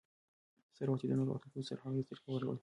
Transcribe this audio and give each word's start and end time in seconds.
سهار 0.75 0.89
وختي 0.89 1.05
د 1.07 1.11
لمر 1.19 1.27
په 1.27 1.33
راختلو 1.45 1.67
سره 1.69 1.79
هغې 1.85 2.05
سترګې 2.05 2.27
وغړولې. 2.29 2.59